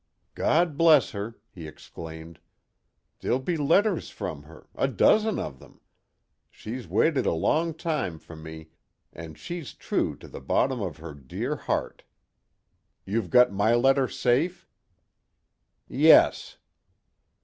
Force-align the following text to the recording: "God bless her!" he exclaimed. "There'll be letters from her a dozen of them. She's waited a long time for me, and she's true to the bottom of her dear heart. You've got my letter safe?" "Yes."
"God 0.33 0.79
bless 0.79 1.11
her!" 1.11 1.37
he 1.51 1.67
exclaimed. 1.67 2.39
"There'll 3.19 3.37
be 3.37 3.55
letters 3.55 4.09
from 4.09 4.41
her 4.41 4.65
a 4.73 4.87
dozen 4.87 5.37
of 5.37 5.59
them. 5.59 5.79
She's 6.49 6.87
waited 6.87 7.27
a 7.27 7.33
long 7.33 7.75
time 7.75 8.17
for 8.17 8.35
me, 8.35 8.69
and 9.13 9.37
she's 9.37 9.75
true 9.75 10.15
to 10.15 10.27
the 10.27 10.41
bottom 10.41 10.81
of 10.81 10.97
her 10.97 11.13
dear 11.13 11.55
heart. 11.55 12.01
You've 13.05 13.29
got 13.29 13.51
my 13.53 13.75
letter 13.75 14.07
safe?" 14.07 14.67
"Yes." 15.87 16.57